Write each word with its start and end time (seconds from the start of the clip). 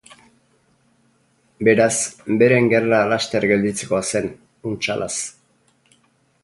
Beraz 1.67 1.93
beren 2.43 2.71
gerla 2.73 3.03
laster 3.13 3.47
gelditzekoa 3.53 4.01
zen, 4.15 4.31
untsalaz. 4.73 5.13